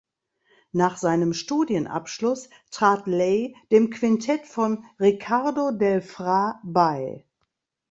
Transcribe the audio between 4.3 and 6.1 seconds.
von Riccardo Del